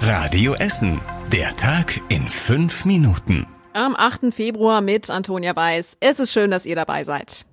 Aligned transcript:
Radio 0.00 0.54
Essen. 0.54 1.00
Der 1.32 1.56
Tag 1.56 2.00
in 2.08 2.22
fünf 2.28 2.84
Minuten. 2.84 3.46
Am 3.72 3.96
8. 3.96 4.32
Februar 4.32 4.80
mit 4.80 5.10
Antonia 5.10 5.54
Weiß. 5.54 5.96
Es 5.98 6.20
ist 6.20 6.32
schön, 6.32 6.52
dass 6.52 6.66
ihr 6.66 6.76
dabei 6.76 7.02
seid. 7.02 7.46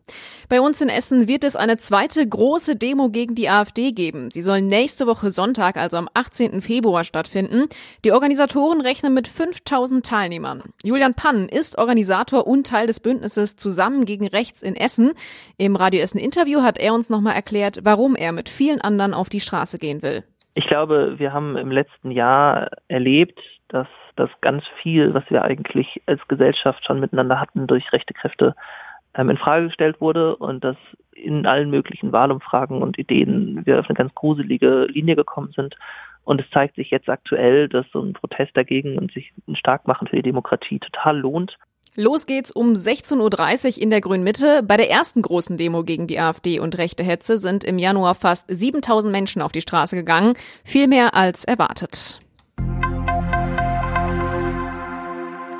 Bei 0.47 0.62
uns 0.62 0.79
in 0.79 0.89
Essen 0.89 1.28
wird 1.28 1.44
es 1.44 1.55
eine 1.55 1.78
zweite 1.78 2.26
große 2.26 2.76
Demo 2.76 3.10
gegen 3.10 3.34
die 3.34 3.50
AfD 3.50 3.92
geben. 3.92 4.29
Sie 4.29 4.42
soll 4.42 4.62
nächste 4.62 5.08
Woche 5.08 5.31
Sonntag, 5.31 5.76
also 5.76 5.97
am 5.97 6.08
18. 6.13 6.62
Februar 6.62 7.04
stattfinden. 7.04 7.66
Die 8.05 8.12
Organisatoren 8.12 8.80
rechnen 8.80 9.16
mit 9.16 9.27
5000 9.27 10.05
Teilnehmern. 10.05 10.64
Julian 10.84 11.16
Pann 11.16 11.50
ist 11.50 11.80
Organisator 11.80 12.46
und 12.46 12.68
Teil 12.68 12.86
des 12.86 13.00
Bündnisses 13.00 13.55
Zusammen 13.55 14.05
gegen 14.05 14.27
Rechts 14.27 14.62
in 14.62 14.75
Essen. 14.75 15.14
Im 15.57 15.75
Radio 15.75 16.02
Essen 16.02 16.20
Interview 16.20 16.62
hat 16.62 16.77
er 16.77 16.93
uns 16.93 17.09
nochmal 17.09 17.36
erklärt, 17.36 17.80
warum 17.84 18.16
er 18.16 18.32
mit 18.32 18.50
vielen 18.50 18.82
anderen 18.82 19.16
auf 19.16 19.30
die 19.30 19.41
Straße 19.41 19.80
gehen 19.80 20.04
will. 20.04 20.23
Ich 20.56 20.68
glaube, 20.68 21.20
wir 21.20 21.34
haben 21.34 21.58
im 21.58 21.70
letzten 21.70 22.12
Jahr 22.12 22.70
erlebt, 22.88 23.40
dass 23.68 23.88
das 24.16 24.30
ganz 24.40 24.63
viel, 24.82 25.13
was 25.13 25.30
wir 25.30 25.44
eigentlich 25.44 26.02
als 26.05 26.26
Gesellschaft 26.30 26.86
schon 26.86 27.02
miteinander 27.02 27.41
hatten, 27.41 27.68
durch 27.68 27.91
rechte 27.91 28.13
Kräfte 28.13 28.55
ähm, 29.16 29.30
in 29.30 29.38
Frage 29.38 29.68
gestellt 29.68 29.99
wurde 29.99 30.38
und 30.38 30.63
dass 30.63 30.77
in 31.12 31.46
allen 31.46 31.70
möglichen 31.70 32.13
Wahlumfragen 32.13 32.82
und 32.82 32.98
Ideen 32.98 33.66
wir 33.66 33.80
auf 33.80 33.90
eine 33.90 33.96
ganz 33.96 34.16
gruselige 34.16 34.86
Linie 34.86 35.18
gekommen 35.18 35.52
sind. 35.54 35.76
Und 36.23 36.40
es 36.41 36.49
zeigt 36.52 36.76
sich 36.76 36.90
jetzt 36.90 37.10
aktuell, 37.10 37.68
dass 37.68 37.85
so 37.91 38.02
ein 38.02 38.13
Protest 38.13 38.55
dagegen 38.55 38.98
und 38.98 39.12
sich 39.12 39.34
ein 39.48 39.58
Starkmachen 39.58 40.08
für 40.08 40.16
die 40.16 40.24
Demokratie 40.24 40.80
total 40.80 41.20
lohnt. 41.20 41.58
Los 41.98 42.26
geht's 42.26 42.52
um 42.52 42.73
16.30 42.73 43.77
Uhr 43.77 43.81
in 43.81 43.90
der 43.90 44.02
Grünen 44.02 44.26
Mitte. 44.26 44.63
Bei 44.63 44.76
der 44.76 44.90
ersten 44.90 45.22
großen 45.22 45.58
Demo 45.58 45.84
gegen 45.84 46.08
die 46.08 46.20
AfD 46.20 46.59
und 46.59 46.77
rechte 46.77 47.04
Hetze 47.04 47.38
sind 47.38 47.63
im 47.63 47.80
Januar 47.80 48.16
fast 48.16 48.45
7000 48.49 49.13
Menschen 49.13 49.41
auf 49.41 49.54
die 49.54 49.62
Straße 49.62 49.95
gegangen. 49.95 50.34
Viel 50.66 50.88
mehr 50.88 51.13
als 51.13 51.45
erwartet. 51.45 52.20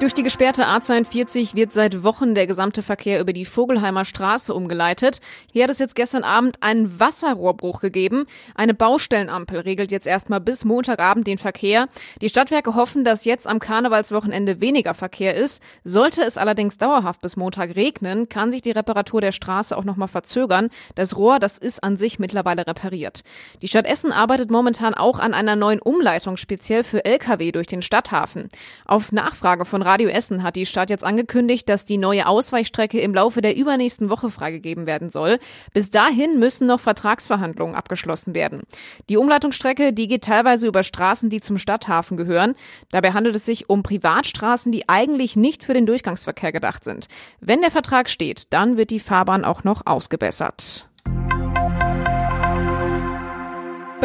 Durch 0.02 0.14
die 0.14 0.24
gesperrte 0.24 0.68
A42 0.68 1.56
wird 1.56 1.72
seit 1.72 2.04
Wochen 2.04 2.36
der 2.36 2.48
gesamte 2.48 2.82
Verkehr 2.82 3.22
über 3.22 3.32
die 3.32 3.46
Vogelheimer 3.46 4.04
Straße 4.04 4.54
umgeleitet. 4.54 5.22
Hier 5.54 5.64
hat 5.64 5.72
es 5.72 5.80
jetzt 5.80 5.96
gestern 5.96 6.26
Abend 6.26 6.62
einen 6.62 7.00
Wasserrohrbruch 7.00 7.80
gegeben. 7.80 8.26
Eine 8.56 8.74
Baustellenampel 8.74 9.62
regelt 9.62 9.94
jetzt 9.94 10.06
erstmal 10.06 10.42
bis 10.42 10.66
Montagabend 10.66 11.28
den 11.28 11.38
Verkehr. 11.38 11.88
Die 12.20 12.28
Stadtwerke 12.28 12.76
hoffen, 12.76 13.06
dass 13.06 13.24
jetzt 13.24 13.48
am 13.48 13.60
Karnevalswochenende 13.60 14.60
weniger 14.60 14.94
Verkehr 14.94 15.34
ist. 15.34 15.64
Sollte 15.86 16.24
es 16.24 16.38
allerdings 16.38 16.78
dauerhaft 16.78 17.22
bis 17.22 17.38
Montag 17.38 17.78
regnen, 17.78 18.28
kann 18.28 18.52
sich 18.52 18.62
die 18.62 18.72
Reparatur 18.72 19.22
der 19.22 19.32
Straße 19.32 19.78
auch 19.78 19.86
nochmal 19.86 20.10
verzögern. 20.10 20.72
Das 20.96 21.16
Rohr, 21.16 21.40
das 21.40 21.58
ist 21.58 21.82
an 21.86 21.96
sich 21.96 22.20
mittlerweile 22.20 22.68
repariert. 22.68 23.24
Die 23.62 23.70
Stadt 23.70 23.86
Essen 23.86 24.12
arbeitet 24.12 24.52
momentan 24.52 24.94
auch 24.94 25.20
an 25.20 25.34
einer 25.34 25.56
neuen 25.56 25.80
Umleitung 25.80 26.36
speziell 26.36 26.84
für 26.84 27.06
Lkw 27.06 27.54
durch 27.54 27.68
den 27.68 27.82
Stadthafen. 27.82 28.50
Auf 28.84 29.14
Nachfrage 29.14 29.64
von 29.64 29.86
Radio 29.86 29.95
Essen 30.04 30.44
hat 30.44 30.56
die 30.56 30.66
Stadt 30.66 30.90
jetzt 30.90 31.04
angekündigt, 31.04 31.70
dass 31.70 31.86
die 31.86 31.98
neue 31.98 32.28
Ausweichstrecke 32.28 33.00
im 33.00 33.14
Laufe 33.14 33.42
der 33.42 33.56
übernächsten 33.56 34.10
Woche 34.10 34.30
freigegeben 34.30 34.86
werden 34.86 35.10
soll. 35.10 35.40
Bis 35.74 35.90
dahin 35.90 36.38
müssen 36.40 36.68
noch 36.68 36.82
Vertragsverhandlungen 36.82 37.76
abgeschlossen 37.76 38.36
werden. 38.36 38.64
Die 39.10 39.18
Umleitungsstrecke, 39.18 39.94
die 39.94 40.08
geht 40.08 40.26
teilweise 40.26 40.68
über 40.68 40.84
Straßen, 40.84 41.30
die 41.30 41.40
zum 41.40 41.58
Stadthafen 41.58 42.18
gehören. 42.18 42.56
Dabei 42.92 43.14
handelt 43.14 43.36
es 43.38 43.46
sich 43.46 43.70
um 43.70 43.82
Privatstraßen, 43.82 44.72
die 44.72 44.90
eigentlich 44.90 45.36
nicht 45.36 45.64
für 45.64 45.74
den 45.74 45.86
Durchgangsverkehr 45.86 46.52
gedacht 46.52 46.84
sind. 46.84 47.08
Wenn 47.40 47.62
der 47.62 47.72
Vertrag 47.72 48.10
steht, 48.10 48.54
dann 48.54 48.78
wird 48.78 48.90
die 48.90 49.00
Fahrbahn 49.00 49.46
auch 49.46 49.64
noch 49.64 49.86
ausgebessert. 49.86 50.90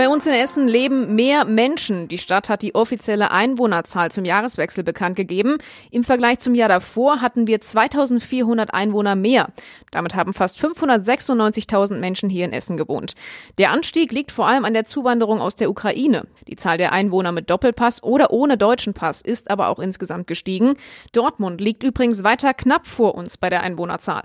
Bei 0.01 0.09
uns 0.09 0.27
in 0.27 0.33
Essen 0.33 0.67
leben 0.67 1.15
mehr 1.15 1.45
Menschen. 1.45 2.09
Die 2.09 2.17
Stadt 2.17 2.49
hat 2.49 2.63
die 2.63 2.75
offizielle 2.75 3.33
Einwohnerzahl 3.33 4.11
zum 4.11 4.25
Jahreswechsel 4.25 4.83
bekannt 4.83 5.15
gegeben. 5.15 5.59
Im 5.91 6.05
Vergleich 6.05 6.39
zum 6.39 6.55
Jahr 6.55 6.71
davor 6.71 7.21
hatten 7.21 7.47
wir 7.47 7.61
2400 7.61 8.73
Einwohner 8.73 9.15
mehr. 9.15 9.49
Damit 9.91 10.15
haben 10.15 10.33
fast 10.33 10.59
596.000 10.59 11.99
Menschen 11.99 12.31
hier 12.31 12.47
in 12.47 12.55
Essen 12.55 12.79
gewohnt. 12.79 13.13
Der 13.59 13.73
Anstieg 13.73 14.11
liegt 14.11 14.33
vor 14.33 14.47
allem 14.47 14.65
an 14.65 14.73
der 14.73 14.87
Zuwanderung 14.87 15.39
aus 15.39 15.57
der 15.57 15.69
Ukraine. 15.69 16.27
Die 16.49 16.57
Zahl 16.57 16.79
der 16.79 16.93
Einwohner 16.93 17.33
mit 17.33 17.51
Doppelpass 17.51 18.03
oder 18.03 18.31
ohne 18.31 18.57
deutschen 18.57 18.95
Pass 18.95 19.21
ist 19.21 19.51
aber 19.51 19.69
auch 19.69 19.81
insgesamt 19.81 20.27
gestiegen. 20.27 20.77
Dortmund 21.13 21.61
liegt 21.61 21.83
übrigens 21.83 22.25
weiter 22.25 22.55
knapp 22.55 22.87
vor 22.87 23.17
uns 23.17 23.37
bei 23.37 23.51
der 23.51 23.63
Einwohnerzahl. 23.63 24.23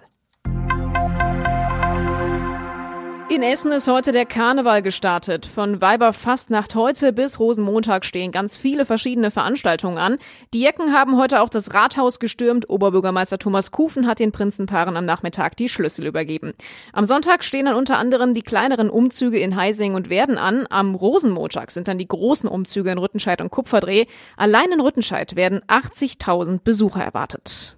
In 3.28 3.42
Essen 3.42 3.72
ist 3.72 3.88
heute 3.88 4.12
der 4.12 4.28
Karneval 4.28 4.84
gestartet. 4.84 5.48
Von 5.48 5.82
Weiberfastnacht 5.82 6.76
heute 6.76 7.12
bis 7.12 7.40
Rosenmontag 7.40 8.06
stehen 8.06 8.32
ganz 8.32 8.56
viele 8.56 8.86
verschiedene 8.86 9.32
Veranstaltungen 9.32 9.98
an. 9.98 10.20
Die 10.54 10.60
Jecken 10.60 10.94
haben 10.94 11.18
heute 11.18 11.42
auch 11.42 11.50
das 11.50 11.74
Rathaus 11.74 12.20
gestürmt. 12.20 12.70
Oberbürgermeister 12.70 13.40
Thomas 13.40 13.72
Kufen 13.72 14.06
hat 14.06 14.20
den 14.20 14.32
Prinzenpaaren 14.32 14.96
am 14.96 15.06
Nachmittag 15.06 15.58
die 15.58 15.70
Schlüssel 15.70 16.06
übergeben. 16.06 16.54
Am 16.94 17.04
Sonntag 17.04 17.44
stehen 17.44 17.66
dann 17.66 17.76
unter 17.76 17.98
anderem 17.98 18.36
die 18.36 18.44
kleineren 18.44 18.92
Umzüge 18.92 19.40
in 19.40 19.56
Heising 19.56 19.96
und 19.96 20.12
Werden 20.12 20.38
an. 20.38 20.68
Am 20.70 20.94
Rosenmontag 20.94 21.72
sind 21.72 21.88
dann 21.88 21.98
die 21.98 22.08
großen 22.08 22.48
Umzüge 22.48 22.92
in 22.92 23.00
Rüttenscheid 23.00 23.42
und 23.42 23.50
Kupferdreh. 23.50 24.06
Allein 24.38 24.72
in 24.72 24.82
Rüttenscheid 24.82 25.36
werden 25.36 25.62
80.000 25.68 26.60
Besucher 26.64 27.04
erwartet. 27.04 27.76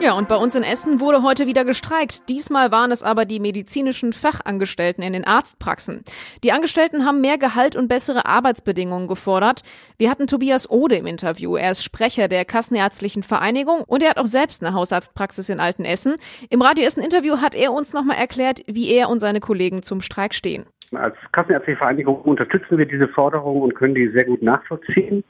Ja, 0.00 0.12
und 0.12 0.28
bei 0.28 0.36
uns 0.36 0.54
in 0.54 0.62
Essen 0.62 1.00
wurde 1.00 1.24
heute 1.24 1.48
wieder 1.48 1.64
gestreikt. 1.64 2.28
Diesmal 2.28 2.70
waren 2.70 2.92
es 2.92 3.02
aber 3.02 3.24
die 3.24 3.40
medizinischen 3.40 4.12
Fachangestellten 4.12 5.02
in 5.02 5.12
den 5.12 5.26
Arztpraxen. 5.26 6.04
Die 6.44 6.52
Angestellten 6.52 7.04
haben 7.04 7.20
mehr 7.20 7.36
Gehalt 7.36 7.74
und 7.74 7.88
bessere 7.88 8.24
Arbeitsbedingungen 8.24 9.08
gefordert. 9.08 9.62
Wir 9.98 10.08
hatten 10.08 10.28
Tobias 10.28 10.70
Ode 10.70 10.94
im 10.94 11.06
Interview. 11.06 11.56
Er 11.56 11.72
ist 11.72 11.82
Sprecher 11.82 12.28
der 12.28 12.44
Kassenärztlichen 12.44 13.24
Vereinigung 13.24 13.82
und 13.88 14.04
er 14.04 14.10
hat 14.10 14.18
auch 14.18 14.26
selbst 14.26 14.62
eine 14.62 14.72
Hausarztpraxis 14.72 15.48
in 15.48 15.58
Altenessen. 15.58 16.14
Im 16.48 16.62
Radio 16.62 16.84
Essen 16.84 17.02
Interview 17.02 17.38
hat 17.38 17.56
er 17.56 17.72
uns 17.72 17.92
nochmal 17.92 18.18
erklärt, 18.18 18.62
wie 18.66 18.92
er 18.92 19.08
und 19.08 19.18
seine 19.18 19.40
Kollegen 19.40 19.82
zum 19.82 20.00
Streik 20.00 20.32
stehen. 20.32 20.64
Als 20.92 21.16
Kassenärztliche 21.32 21.78
Vereinigung 21.78 22.22
unterstützen 22.22 22.78
wir 22.78 22.86
diese 22.86 23.08
Forderung 23.08 23.62
und 23.62 23.74
können 23.74 23.96
die 23.96 24.08
sehr 24.10 24.24
gut 24.26 24.42
nachvollziehen. 24.42 25.24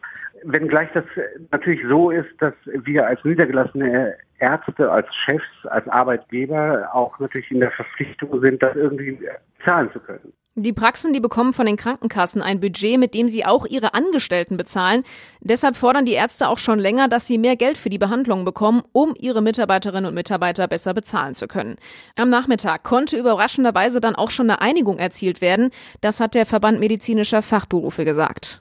Wenngleich 0.44 0.90
das 0.92 1.04
natürlich 1.50 1.80
so 1.88 2.10
ist, 2.10 2.28
dass 2.38 2.54
wir 2.66 3.06
als 3.06 3.24
niedergelassene 3.24 4.14
Ärzte, 4.38 4.90
als 4.90 5.06
Chefs, 5.24 5.44
als 5.64 5.86
Arbeitgeber 5.88 6.88
auch 6.92 7.18
natürlich 7.18 7.50
in 7.50 7.60
der 7.60 7.70
Verpflichtung 7.72 8.40
sind, 8.40 8.62
das 8.62 8.76
irgendwie 8.76 9.18
zahlen 9.64 9.90
zu 9.92 10.00
können. 10.00 10.32
Die 10.60 10.72
Praxen, 10.72 11.12
die 11.12 11.20
bekommen 11.20 11.52
von 11.52 11.66
den 11.66 11.76
Krankenkassen 11.76 12.42
ein 12.42 12.58
Budget, 12.58 12.98
mit 12.98 13.14
dem 13.14 13.28
sie 13.28 13.44
auch 13.44 13.64
ihre 13.64 13.94
Angestellten 13.94 14.56
bezahlen. 14.56 15.04
Deshalb 15.40 15.76
fordern 15.76 16.04
die 16.04 16.14
Ärzte 16.14 16.48
auch 16.48 16.58
schon 16.58 16.80
länger, 16.80 17.06
dass 17.06 17.28
sie 17.28 17.38
mehr 17.38 17.54
Geld 17.54 17.76
für 17.76 17.90
die 17.90 17.98
Behandlung 17.98 18.44
bekommen, 18.44 18.82
um 18.90 19.14
ihre 19.16 19.40
Mitarbeiterinnen 19.40 20.06
und 20.06 20.14
Mitarbeiter 20.14 20.66
besser 20.66 20.94
bezahlen 20.94 21.36
zu 21.36 21.46
können. 21.46 21.76
Am 22.16 22.28
Nachmittag 22.28 22.82
konnte 22.82 23.16
überraschenderweise 23.16 24.00
dann 24.00 24.16
auch 24.16 24.32
schon 24.32 24.50
eine 24.50 24.60
Einigung 24.60 24.98
erzielt 24.98 25.40
werden. 25.40 25.70
Das 26.00 26.18
hat 26.18 26.34
der 26.34 26.44
Verband 26.44 26.80
medizinischer 26.80 27.42
Fachberufe 27.42 28.04
gesagt. 28.04 28.60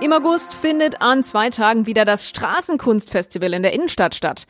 Im 0.00 0.14
August 0.14 0.54
findet 0.54 1.02
an 1.02 1.24
zwei 1.24 1.50
Tagen 1.50 1.84
wieder 1.84 2.06
das 2.06 2.26
Straßenkunstfestival 2.26 3.52
in 3.52 3.62
der 3.62 3.74
Innenstadt 3.74 4.14
statt. 4.14 4.46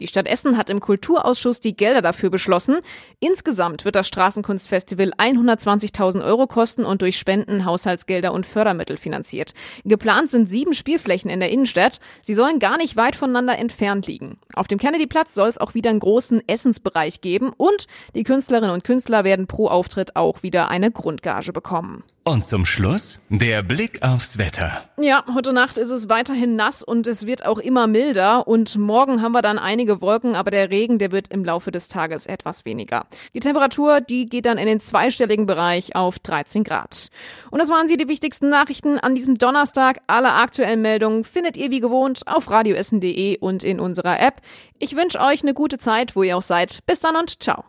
Die 0.00 0.08
Stadt 0.08 0.26
Essen 0.26 0.56
hat 0.56 0.70
im 0.70 0.80
Kulturausschuss 0.80 1.60
die 1.60 1.76
Gelder 1.76 2.02
dafür 2.02 2.28
beschlossen. 2.28 2.78
Insgesamt 3.20 3.84
wird 3.84 3.94
das 3.94 4.08
Straßenkunstfestival 4.08 5.12
120.000 5.12 6.24
Euro 6.24 6.48
kosten 6.48 6.84
und 6.84 7.00
durch 7.00 7.16
Spenden, 7.16 7.64
Haushaltsgelder 7.64 8.32
und 8.32 8.44
Fördermittel 8.44 8.96
finanziert. 8.96 9.54
Geplant 9.84 10.32
sind 10.32 10.50
sieben 10.50 10.74
Spielflächen 10.74 11.30
in 11.30 11.38
der 11.38 11.50
Innenstadt. 11.50 12.00
Sie 12.22 12.34
sollen 12.34 12.58
gar 12.58 12.76
nicht 12.76 12.96
weit 12.96 13.14
voneinander 13.14 13.56
entfernt 13.56 14.08
liegen. 14.08 14.38
Auf 14.54 14.66
dem 14.66 14.78
Kennedyplatz 14.78 15.32
soll 15.32 15.48
es 15.48 15.58
auch 15.58 15.74
wieder 15.74 15.90
einen 15.90 16.00
großen 16.00 16.42
Essensbereich 16.48 17.20
geben 17.20 17.52
und 17.56 17.86
die 18.16 18.24
Künstlerinnen 18.24 18.74
und 18.74 18.82
Künstler 18.82 19.22
werden 19.22 19.46
pro 19.46 19.68
Auftritt 19.68 20.16
auch 20.16 20.42
wieder 20.42 20.70
eine 20.70 20.90
Grundgage 20.90 21.52
bekommen. 21.52 22.02
Und 22.26 22.46
zum 22.46 22.64
Schluss 22.64 23.20
der 23.28 23.62
Blick 23.62 24.02
aufs 24.02 24.38
Wetter. 24.38 24.88
Ja, 24.96 25.24
heute 25.34 25.52
Nacht 25.52 25.76
ist 25.76 25.90
es 25.90 26.08
weiterhin 26.08 26.56
nass 26.56 26.82
und 26.82 27.06
es 27.06 27.26
wird 27.26 27.44
auch 27.44 27.58
immer 27.58 27.86
milder. 27.86 28.48
Und 28.48 28.78
morgen 28.78 29.20
haben 29.20 29.32
wir 29.32 29.42
dann 29.42 29.58
einige 29.58 29.83
Wolken, 29.86 30.34
aber 30.34 30.50
der 30.50 30.70
Regen, 30.70 30.98
der 30.98 31.12
wird 31.12 31.28
im 31.28 31.44
Laufe 31.44 31.70
des 31.70 31.88
Tages 31.88 32.26
etwas 32.26 32.64
weniger. 32.64 33.06
Die 33.34 33.40
Temperatur, 33.40 34.00
die 34.00 34.26
geht 34.26 34.46
dann 34.46 34.58
in 34.58 34.66
den 34.66 34.80
zweistelligen 34.80 35.46
Bereich 35.46 35.94
auf 35.96 36.18
13 36.18 36.64
Grad. 36.64 37.08
Und 37.50 37.60
das 37.60 37.70
waren 37.70 37.88
sie, 37.88 37.96
die 37.96 38.08
wichtigsten 38.08 38.48
Nachrichten 38.48 38.98
an 38.98 39.14
diesem 39.14 39.36
Donnerstag. 39.36 40.00
Alle 40.06 40.32
aktuellen 40.32 40.82
Meldungen 40.82 41.24
findet 41.24 41.56
ihr 41.56 41.70
wie 41.70 41.80
gewohnt 41.80 42.22
auf 42.26 42.50
radioessen.de 42.50 43.38
und 43.38 43.64
in 43.64 43.80
unserer 43.80 44.20
App. 44.20 44.40
Ich 44.78 44.96
wünsche 44.96 45.20
euch 45.20 45.42
eine 45.42 45.54
gute 45.54 45.78
Zeit, 45.78 46.16
wo 46.16 46.22
ihr 46.22 46.36
auch 46.36 46.42
seid. 46.42 46.80
Bis 46.86 47.00
dann 47.00 47.16
und 47.16 47.42
ciao. 47.42 47.64